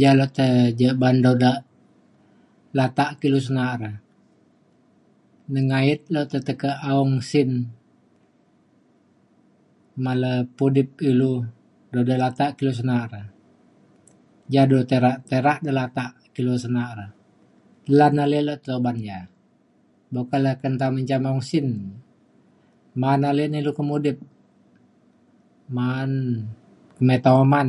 ja 0.00 0.10
le 0.18 0.26
te 0.36 0.46
ja 0.78 0.90
ba’an 1.00 1.16
dau 1.24 1.34
de 1.42 1.52
da 1.54 1.62
latak 2.78 3.10
kulu 3.20 3.38
cin 3.44 3.54
na’a 3.56 3.74
re 3.82 3.90
nengayet 5.52 6.02
le 6.14 6.20
te 6.30 6.38
tekak 6.46 6.76
aong 6.90 7.14
sin 7.30 7.50
male 10.04 10.32
pudip 10.56 10.90
ilu 11.10 11.32
de 11.94 12.00
dau 12.08 12.18
latak 12.24 12.50
kulu 12.56 12.72
cin 12.78 12.86
na’a 12.90 13.06
re. 13.12 13.22
ja 14.52 14.62
dua 14.70 14.82
tirak 14.90 15.16
tirak 15.28 15.58
de 15.66 15.70
latak 15.78 16.10
kulu 16.34 16.52
cin 16.62 16.72
na’a 16.74 16.92
re. 16.98 17.06
lan 17.98 18.14
ale 18.24 18.38
le 18.48 18.54
te 18.64 18.70
uban 18.78 18.96
ja 19.06 19.18
buk 20.12 20.26
ka 20.30 20.36
le 20.44 20.52
ke 20.60 20.66
nta 20.72 20.86
menjam 20.94 21.20
maong 21.24 21.44
sin 21.50 21.68
ma’an 23.00 23.22
ale 23.30 23.44
ne 23.48 23.58
ilu 23.60 23.72
kemudip 23.78 24.18
ma’an 25.76 26.12
mita 27.06 27.30
uman 27.42 27.68